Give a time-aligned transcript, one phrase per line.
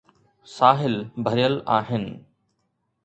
[0.55, 0.95] ساحل
[1.27, 2.05] ڀريل آهن.